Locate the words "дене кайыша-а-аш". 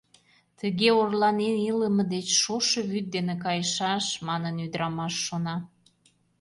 3.15-4.07